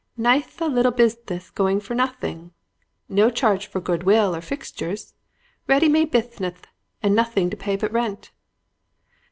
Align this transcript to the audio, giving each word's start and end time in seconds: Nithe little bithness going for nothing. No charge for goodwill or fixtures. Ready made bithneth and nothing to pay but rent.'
Nithe 0.17 0.61
little 0.61 0.91
bithness 0.91 1.51
going 1.53 1.79
for 1.79 1.93
nothing. 1.93 2.53
No 3.07 3.29
charge 3.29 3.67
for 3.67 3.79
goodwill 3.79 4.35
or 4.35 4.41
fixtures. 4.41 5.13
Ready 5.67 5.89
made 5.89 6.09
bithneth 6.11 6.65
and 7.03 7.13
nothing 7.13 7.51
to 7.51 7.55
pay 7.55 7.75
but 7.75 7.91
rent.' 7.91 8.31